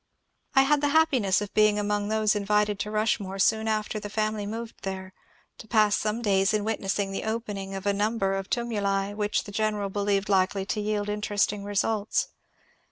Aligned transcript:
I 0.55 0.63
had 0.63 0.81
the 0.81 0.87
happiness 0.97 1.41
of 1.41 1.53
being 1.53 1.77
among 1.77 2.07
those 2.07 2.35
invited 2.35 2.79
to 2.79 2.89
Rush 2.89 3.19
more 3.19 3.37
soon 3.37 3.67
after 3.67 3.99
the 3.99 4.09
family 4.09 4.47
moved 4.47 4.81
there, 4.81 5.13
to 5.59 5.67
pass 5.67 5.95
some 5.95 6.23
days 6.23 6.55
in 6.55 6.63
witnessing 6.63 7.11
the 7.11 7.23
opening 7.23 7.75
of 7.75 7.85
a 7.85 7.93
number 7.93 8.33
of 8.33 8.49
tumuli 8.49 9.13
which 9.13 9.43
the 9.43 9.51
general 9.51 9.91
believed 9.91 10.27
likely 10.27 10.65
to 10.65 10.81
yield 10.81 11.07
interesting 11.07 11.63
results. 11.63 12.29